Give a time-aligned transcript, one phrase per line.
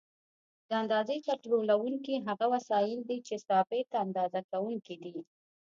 [0.67, 5.15] د اندازې کنټرولوونکي هغه وسایل دي چې ثابت اندازه کوونکي دي.